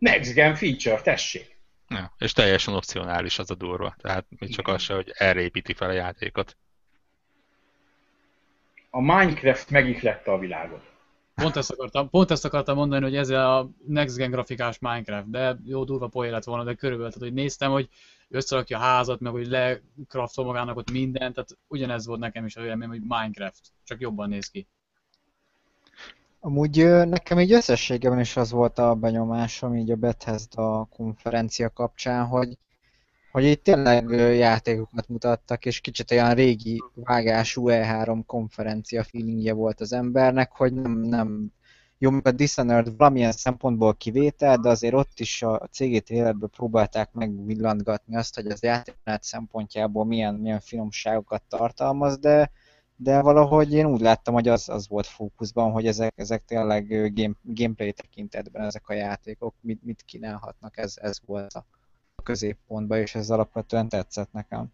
[0.00, 1.58] next gen feature, tessék.
[1.88, 3.94] Ja, és teljesen opcionális az a durva.
[3.98, 6.56] Tehát még csak az se, hogy erre építi fel a játékot.
[8.90, 10.88] A Minecraft megihlette a világot.
[11.34, 15.56] Pont ezt, akartam, pont ezt akartam mondani, hogy ez a next gen grafikás Minecraft, de
[15.64, 17.88] jó durva poén lett volna, de körülbelül, tehát, hogy néztem, hogy
[18.28, 22.60] összerakja a házat, meg hogy lekraftol magának ott mindent, tehát ugyanez volt nekem is a
[22.60, 24.68] vélemény, hogy Minecraft, csak jobban néz ki.
[26.42, 32.58] Amúgy nekem így összességében is az volt a benyomásom így a Bethesda konferencia kapcsán, hogy,
[33.32, 39.92] hogy itt tényleg játékokat mutattak, és kicsit olyan régi vágású E3 konferencia feelingje volt az
[39.92, 41.52] embernek, hogy nem, nem.
[41.98, 48.16] Jó, a Dishonored valamilyen szempontból kivétel, de azért ott is a cégét életbe próbálták megvillantgatni
[48.16, 52.50] azt, hogy az játékmenet szempontjából milyen, milyen finomságokat tartalmaz, de
[53.02, 57.34] de valahogy én úgy láttam, hogy az, az volt fókuszban, hogy ezek, ezek tényleg game,
[57.42, 61.66] gameplay tekintetben ezek a játékok mit, mit kínálhatnak, ez, ez volt a
[62.22, 64.72] középpontban, és ez alapvetően tetszett nekem.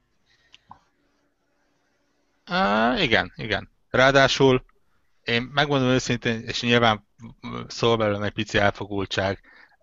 [2.51, 3.71] Uh, igen, igen.
[3.91, 4.65] Ráadásul
[5.23, 7.07] én megmondom őszintén, és nyilván
[7.67, 9.41] szól belőlem egy pici elfogultság,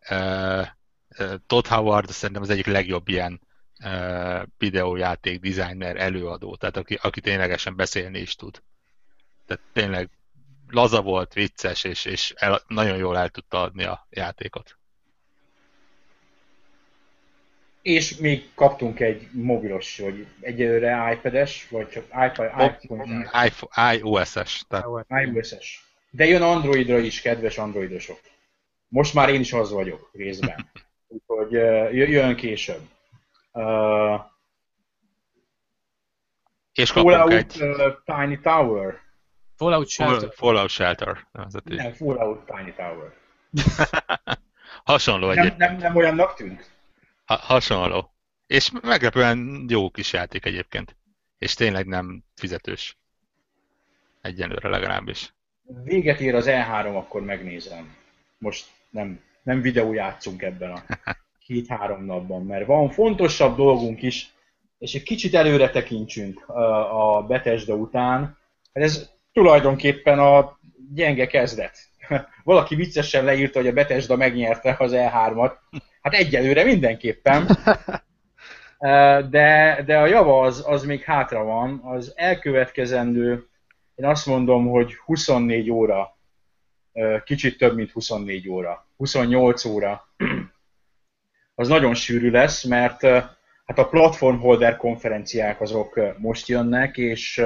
[0.10, 0.68] uh,
[1.20, 3.42] uh, Todd Howard szerintem az egyik legjobb ilyen
[4.58, 8.62] videójáték designer előadó, tehát aki, aki ténylegesen beszélni is tud.
[9.46, 10.10] Tehát tényleg
[10.70, 14.78] laza volt, vicces, és, és el, nagyon jól el tudta adni a játékot.
[17.82, 22.78] És még kaptunk egy mobilos, vagy egyelőre iPad-es, vagy csak iPad,
[23.46, 24.66] iPhone, iOS-es.
[25.08, 25.86] IOS-es.
[26.10, 28.20] De jön Androidra is, kedves androidosok.
[28.88, 30.72] Most már én is az vagyok részben.
[31.08, 31.52] Úgyhogy
[32.10, 32.82] jön később.
[33.54, 34.22] Uh,
[36.74, 37.62] és Fallout, egy...
[37.62, 39.02] Uh, Tiny Tower.
[39.56, 40.30] Fallout Shelter.
[40.34, 41.28] Fallout Shelter.
[41.64, 43.14] Nem, Fallout Tiny Tower.
[44.84, 45.58] Hasonló nem, egyébként.
[45.58, 46.72] Nem, nem olyannak tűnt?
[47.26, 48.14] Ha, hasonló.
[48.48, 50.96] És meglepően jó kis játék egyébként.
[51.38, 52.98] És tényleg nem fizetős.
[54.22, 55.34] Egyenlőre legalábbis.
[55.84, 57.96] Véget ér az E3, akkor megnézem.
[58.38, 60.84] Most nem nem videójátszunk ebben a
[61.46, 64.34] két-három napban, mert van fontosabb dolgunk is,
[64.78, 66.50] és egy kicsit előre tekintsünk
[66.92, 68.38] a Bethesda után.
[68.72, 70.60] Ez tulajdonképpen a
[70.94, 71.78] gyenge kezdet.
[72.44, 75.52] Valaki viccesen leírta, hogy a Bethesda megnyerte az E3-at.
[76.02, 77.48] Hát egyelőre mindenképpen.
[79.30, 81.82] De, de a java az, az még hátra van.
[81.84, 83.48] Az elkövetkezendő,
[83.96, 86.18] én azt mondom, hogy 24 óra,
[87.24, 90.08] kicsit több, mint 24 óra, 28 óra,
[91.56, 93.02] az nagyon sűrű lesz, mert
[93.66, 97.44] hát a platform holder konferenciák azok most jönnek, és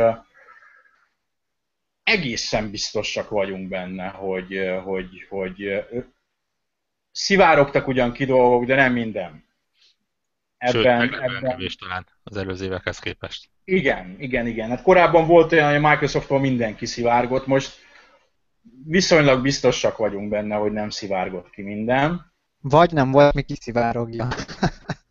[2.03, 5.85] egészen biztosak vagyunk benne, hogy, hogy, hogy
[7.11, 9.45] szivárogtak ugyan ki dolgok, de nem minden.
[10.57, 11.69] Ebben, Sőt, ebben...
[11.79, 13.49] talán az előző évekhez képest.
[13.63, 14.69] Igen, igen, igen.
[14.69, 17.85] Hát korábban volt olyan, hogy a Microsoftból mindenki szivárgott, most
[18.85, 22.26] viszonylag biztosak vagyunk benne, hogy nem szivárgott ki minden.
[22.61, 24.27] Vagy nem volt, mi kiszivárogja.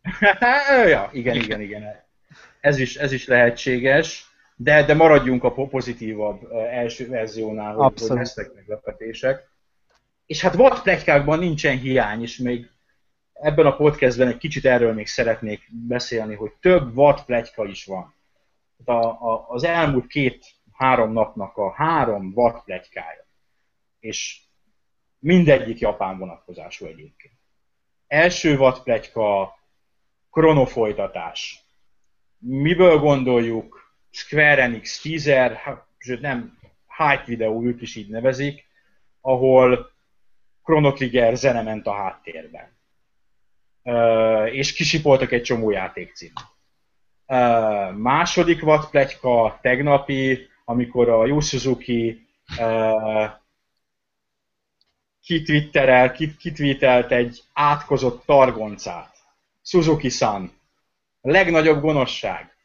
[0.87, 1.83] ja, igen, igen, igen.
[2.59, 8.53] Ez is, ez is lehetséges, de, de maradjunk a pozitívabb első verziónál, hogy, hogy lesznek
[8.53, 9.49] meglepetések.
[10.25, 12.69] És hát vad pletykákban nincsen hiány, és még
[13.33, 18.13] ebben a podcastben egy kicsit erről még szeretnék beszélni, hogy több vad pletyka is van.
[18.85, 23.25] A, a, az elmúlt két-három napnak a három vad pletykája.
[23.99, 24.41] És
[25.19, 27.36] mindegyik japán vonatkozású egyébként.
[28.07, 29.57] Első vad pletyka
[30.31, 31.65] kronofolytatás.
[32.37, 33.95] Miből gondoljuk?
[34.09, 35.61] Square Enix teaser,
[35.97, 36.57] sőt nem,
[36.97, 38.67] hype videó, ők is így nevezik,
[39.21, 39.91] ahol
[40.63, 42.75] Chrono Trigger zene ment a háttérben.
[43.83, 46.31] Uh, és kisipoltak egy csomó játékcím.
[47.25, 52.27] Uh, második vad pletyka tegnapi, amikor a Yu Suzuki
[52.59, 53.29] uh,
[55.27, 59.15] kitwitterel, kitweetelt egy átkozott targoncát.
[59.63, 60.51] Suzuki-san.
[61.21, 62.55] Legnagyobb gonoszság.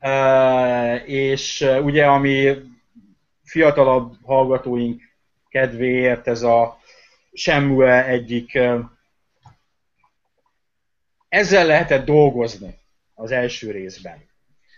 [0.00, 2.56] Uh, és ugye, ami
[3.44, 5.02] fiatalabb hallgatóink
[5.48, 6.78] kedvéért ez a
[7.32, 8.58] Shenmue egyik
[11.28, 12.78] ezzel lehetett dolgozni
[13.14, 14.28] az első részben.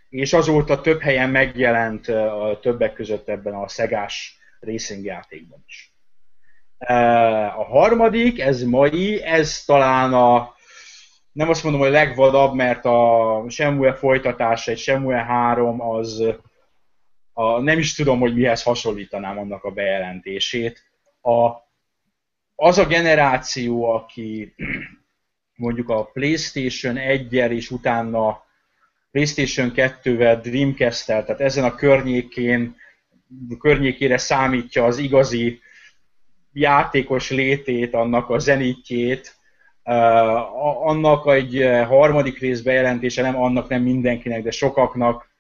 [0.09, 5.92] És azóta több helyen megjelent a többek között ebben a szegás racing játékban is.
[7.57, 10.55] A harmadik, ez mai, ez talán a
[11.33, 16.23] nem azt mondom, hogy legvadabb, mert a Shenmue folytatása, egy Shenmue 3 az
[17.33, 20.83] a, nem is tudom, hogy mihez hasonlítanám annak a bejelentését.
[21.21, 21.51] A,
[22.55, 24.55] az a generáció, aki
[25.55, 28.45] mondjuk a PlayStation 1-jel és utána
[29.11, 32.77] PlayStation 2-vel, Dreamcast-tel, tehát ezen a környékén,
[33.59, 35.61] környékére számítja az igazi
[36.53, 39.37] játékos létét, annak a zenítjét,
[40.83, 45.31] annak egy harmadik rész bejelentése nem annak, nem mindenkinek, de sokaknak,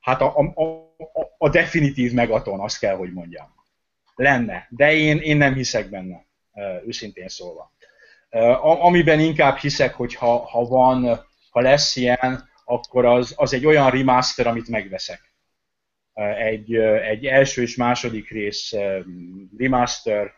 [0.00, 3.54] hát a, a, a, a definitív megaton, azt kell, hogy mondjam.
[4.14, 6.26] Lenne, de én, én nem hiszek benne,
[6.86, 7.72] őszintén szólva.
[8.60, 13.90] Amiben inkább hiszek, hogy ha, ha van, ha lesz ilyen, akkor az, az egy olyan
[13.90, 15.34] remaster, amit megveszek.
[16.38, 18.72] Egy, egy első és második rész
[19.58, 20.32] remaster,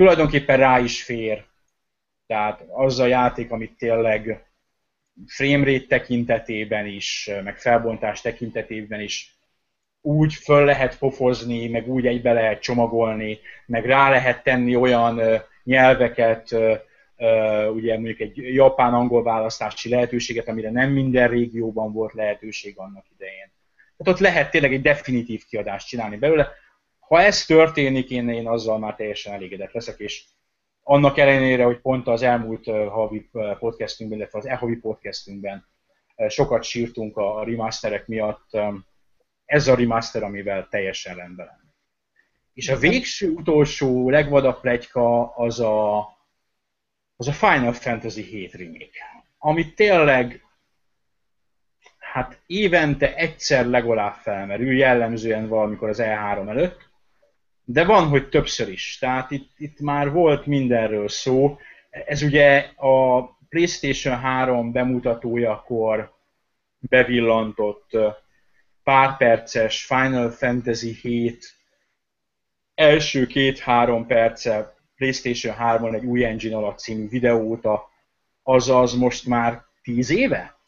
[0.00, 1.44] tulajdonképpen rá is fér
[2.26, 4.44] tehát az a játék, amit tényleg
[5.26, 9.34] framerate tekintetében is, meg felbontás tekintetében is
[10.00, 16.56] úgy föl lehet pofozni, meg úgy egybe lehet csomagolni, meg rá lehet tenni olyan nyelveket,
[17.72, 23.50] ugye mondjuk egy japán-angol választási lehetőséget, amire nem minden régióban volt lehetőség annak idején.
[23.96, 26.48] Tehát ott lehet tényleg egy definitív kiadást csinálni belőle.
[27.10, 30.24] Ha ez történik, én, én azzal már teljesen elégedett leszek, és
[30.82, 35.66] annak ellenére, hogy pont az elmúlt havi podcastünkben, illetve az e-havi podcastünkben
[36.28, 38.50] sokat sírtunk a remasterek miatt,
[39.44, 41.74] ez a remaster, amivel teljesen rendben lenne.
[42.54, 45.98] És a végső, utolsó, legvadabb plegyka az a,
[47.16, 50.44] az a Final Fantasy 7 remake, ami tényleg
[51.98, 56.89] hát évente egyszer legalább felmerül, jellemzően valamikor az E3 előtt,
[57.72, 58.98] de van, hogy többször is.
[58.98, 61.58] Tehát itt, itt már volt mindenről szó.
[61.90, 66.12] Ez ugye a PlayStation 3 bemutatójakor
[66.78, 67.90] bevillantott
[68.82, 71.54] pár perces Final Fantasy 7
[72.74, 77.90] első két-három perce PlayStation 3-on egy új engine alatt című videóta,
[78.42, 80.58] azaz most már tíz éve?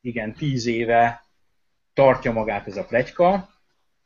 [0.00, 1.24] Igen, tíz éve
[1.94, 3.48] tartja magát ez a plegyka,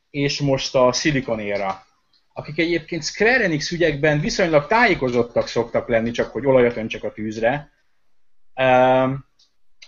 [0.09, 1.86] és most a Silicon Era
[2.37, 7.71] akik egyébként Square Enix ügyekben viszonylag tájékozottak szoktak lenni, csak hogy olajat öntsak a tűzre,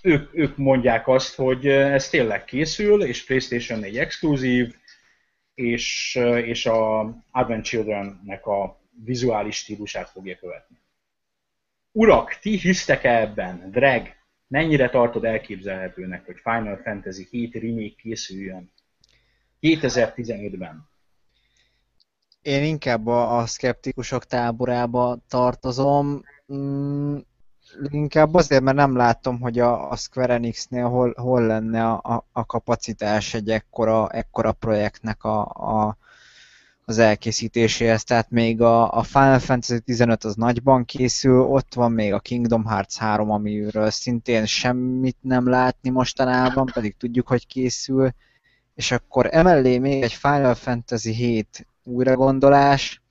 [0.02, 4.76] ők, ők mondják azt, hogy ez tényleg készül, és PlayStation 4 exkluzív,
[5.54, 7.00] és, és a
[7.32, 10.78] Advent Children-nek a vizuális stílusát fogja követni.
[11.92, 13.72] Urak, ti hisztek -e ebben?
[13.72, 14.08] Drag,
[14.48, 18.72] mennyire tartod elképzelhetőnek, hogy Final Fantasy 7 remake készüljön
[19.62, 20.89] 2015-ben?
[22.42, 26.22] Én inkább a, a szkeptikusok táborába tartozom.
[26.54, 27.18] Mm,
[27.90, 32.46] inkább azért, mert nem látom, hogy a, a Square Enix-nél hol, hol lenne a, a
[32.46, 35.98] kapacitás egy ekkora, ekkora projektnek a, a,
[36.86, 38.04] az elkészítéséhez.
[38.04, 42.66] Tehát még a, a Final Fantasy 15 az nagyban készül, ott van még a Kingdom
[42.66, 48.14] Hearts 3, amiről szintén semmit nem látni mostanában, pedig tudjuk, hogy készül.
[48.76, 53.02] És akkor emellé még egy Final Fantasy 7 újragondolás,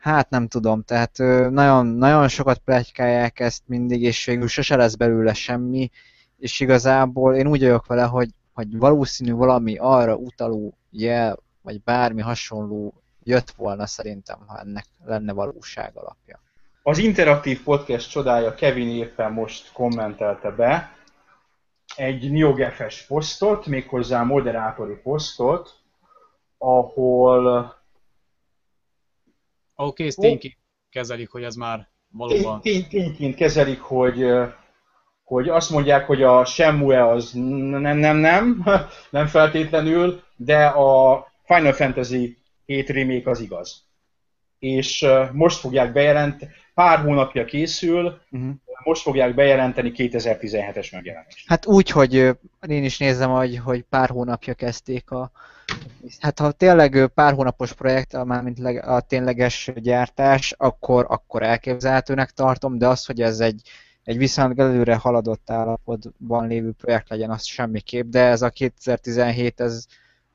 [0.00, 1.18] Hát nem tudom, tehát
[1.50, 5.90] nagyon, nagyon sokat plegykálják ezt mindig, és végül sose lesz belőle semmi,
[6.38, 12.20] és igazából én úgy vagyok vele, hogy, hogy valószínű valami arra utaló jel, vagy bármi
[12.20, 16.40] hasonló jött volna szerintem, ha ennek lenne valóság alapja.
[16.82, 20.92] Az interaktív podcast csodája Kevin éppen most kommentelte be
[21.96, 25.74] egy NeoGFS posztot, méghozzá moderátori posztot,
[26.58, 27.74] ahol
[29.80, 30.56] Oké, okay, tényként
[30.90, 32.60] kezelik, hogy ez már valóban...
[32.60, 34.26] Tény, tényként kezelik, hogy,
[35.24, 38.64] hogy azt mondják, hogy a Shenmue az nem, nem, nem,
[39.10, 43.88] nem feltétlenül, de a Final Fantasy 7 remake az igaz.
[44.58, 48.50] És most fogják bejelenteni, pár hónapja készül, uh-huh.
[48.84, 51.48] most fogják bejelenteni 2017-es megjelenést.
[51.48, 52.14] Hát úgy, hogy
[52.68, 55.30] én is nézem, hogy, hogy pár hónapja kezdték a,
[56.18, 62.88] Hát ha tényleg pár hónapos projekt, mármint a tényleges gyártás, akkor, akkor elképzelhetőnek tartom, de
[62.88, 63.62] az, hogy ez egy,
[64.04, 69.86] egy viszont előre haladott állapotban lévő projekt legyen, az semmiképp, de ez a 2017, ez,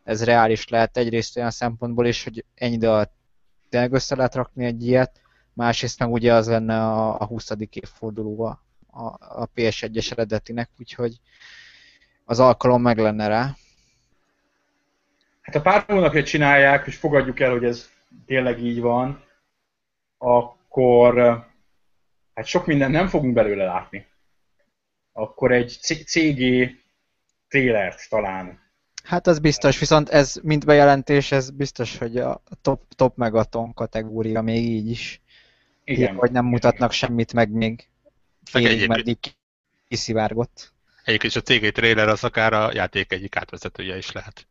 [0.04, 3.10] ez reális lehet egyrészt olyan szempontból is, hogy ennyi idő
[3.70, 5.22] tényleg össze lehet rakni egy ilyet,
[5.54, 7.52] másrészt meg ugye az lenne a, a 20.
[7.70, 9.04] évfordulóva a,
[9.42, 11.20] a PS1-es eredetinek, úgyhogy
[12.26, 13.56] az alkalom meg lenne rá.
[15.46, 17.90] Hát ha pár hónapja csinálják, és fogadjuk el, hogy ez
[18.26, 19.24] tényleg így van,
[20.18, 21.16] akkor
[22.34, 24.08] hát sok minden nem fogunk belőle látni.
[25.12, 26.70] Akkor egy CG
[27.48, 28.60] trélert talán.
[29.04, 34.42] Hát az biztos, viszont ez mint bejelentés, ez biztos, hogy a top, top megaton kategória
[34.42, 35.22] még így is.
[35.84, 36.14] Igen.
[36.14, 37.90] Így, hogy nem mutatnak semmit meg még
[38.44, 39.18] félig meddig
[39.88, 40.74] kiszivárgott.
[41.04, 44.48] Egyébként a CG trailer az akár a játék egyik átvezetője is lehet.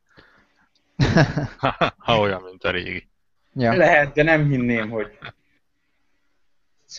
[1.98, 3.08] Ha olyan, mint a régi.
[3.52, 3.76] Ja.
[3.76, 5.18] Lehet, de nem hinném, hogy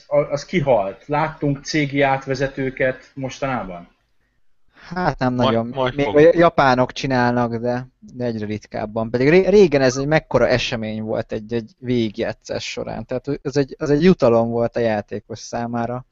[0.07, 1.07] az kihalt.
[1.07, 3.93] Láttunk cégi átvezetőket mostanában?
[4.87, 5.67] Hát nem majd, nagyon.
[5.67, 6.33] Majd Még fogunk.
[6.33, 9.09] a japánok csinálnak, de, de egyre ritkábban.
[9.09, 13.05] Pedig régen ez egy mekkora esemény volt egy, egy végigjátszás során.
[13.05, 16.05] Tehát ez egy, ez egy jutalom volt a játékos számára.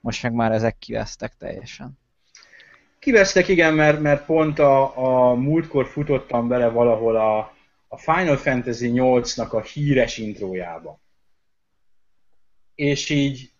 [0.00, 1.98] Most meg már ezek kivesztek teljesen.
[3.02, 7.54] Kivesztek, igen, mert, mert pont a, a múltkor futottam bele valahol a,
[7.88, 11.00] a Final Fantasy 8-nak a híres intrójába.
[12.74, 13.50] És így,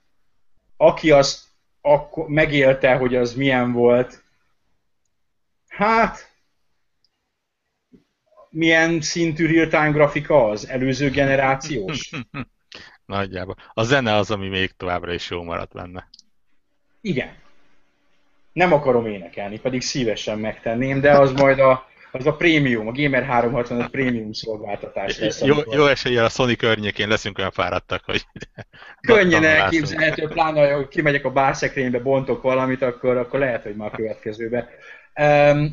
[0.77, 1.45] aki azt
[1.81, 4.25] akkor megélte, hogy az milyen volt,
[5.69, 6.33] hát,
[8.51, 10.69] milyen szintű real-time grafika az?
[10.69, 12.11] Előző generációs?
[13.07, 13.57] Nagyjából.
[13.75, 16.09] A zene az, ami még továbbra is jó maradt benne.
[17.01, 17.42] Igen
[18.53, 23.25] nem akarom énekelni, pedig szívesen megtenném, de az majd a, az a prémium, a Gamer
[23.25, 25.43] 365 prémium szolgáltatás lesz.
[25.43, 28.27] Jó, jó eséllyel a Sony környékén leszünk olyan fáradtak, hogy...
[29.01, 33.97] Könnyen elképzelhető, pláne, hogy kimegyek a bárszekrénybe, bontok valamit, akkor, akkor lehet, hogy már a
[33.97, 34.69] következőbe.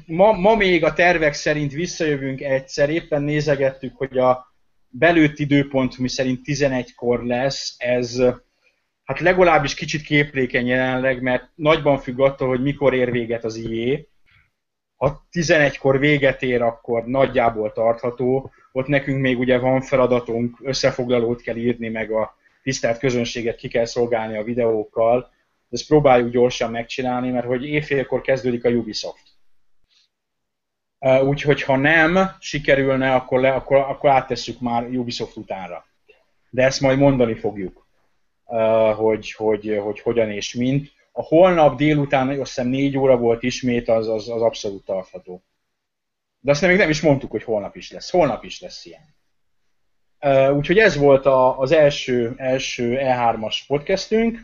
[0.05, 4.53] Ma, ma még a tervek szerint visszajövünk egyszer, éppen nézegettük, hogy a
[4.89, 8.21] belőtt időpont, mi szerint 11-kor lesz, ez
[9.09, 13.99] hát legalábbis kicsit képlékeny jelenleg, mert nagyban függ attól, hogy mikor ér véget az IE.
[14.95, 18.51] Ha 11-kor véget ér, akkor nagyjából tartható.
[18.71, 23.85] Ott nekünk még ugye van feladatunk, összefoglalót kell írni, meg a tisztelt közönséget ki kell
[23.85, 25.31] szolgálni a videókkal.
[25.69, 29.27] Ezt próbáljuk gyorsan megcsinálni, mert hogy éjfélkor kezdődik a Ubisoft.
[31.23, 35.85] Úgyhogy ha nem sikerülne, akkor, le, akkor, akkor áttesszük már Ubisoft utánra.
[36.49, 37.87] De ezt majd mondani fogjuk
[38.95, 40.91] hogy, hogy, hogy hogyan és mint.
[41.11, 45.43] A holnap délután, azt hiszem 4 óra volt ismét, az, az, az abszolút tartható.
[46.39, 48.09] De azt még nem is mondtuk, hogy holnap is lesz.
[48.09, 49.17] Holnap is lesz ilyen.
[50.55, 54.39] Úgyhogy ez volt a, az első, első E3-as podcastünk.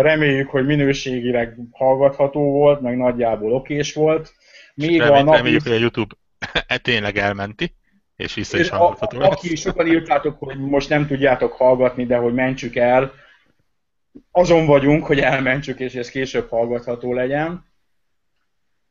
[0.00, 4.34] Reméljük, hogy minőségileg hallgatható volt, meg nagyjából okés volt.
[4.74, 5.36] Még Remély, a napi...
[5.36, 6.14] Reméljük, hogy a YouTube
[6.82, 7.74] tényleg elmenti,
[8.16, 9.20] és vissza is hallgatható.
[9.20, 13.12] Aki sokan írtátok, hogy most nem tudjátok hallgatni, de hogy mentsük el,
[14.30, 17.64] azon vagyunk, hogy elmentsük, és ez később hallgatható legyen.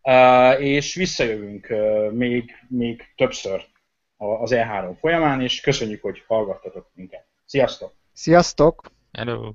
[0.01, 3.65] Uh, és visszajövünk uh, még, még többször
[4.17, 7.25] az E3 folyamán, és köszönjük, hogy hallgattatok minket.
[7.45, 7.93] Sziasztok!
[8.13, 8.91] Sziasztok!
[9.11, 9.51] Hello!